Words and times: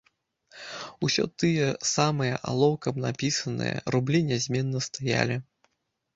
Усё 1.07 1.23
тыя 1.43 1.67
самыя, 1.89 2.39
алоўкам 2.53 2.95
напісаныя, 3.05 3.75
рублі 3.97 4.25
нязменна 4.33 4.79
стаялі. 4.89 5.39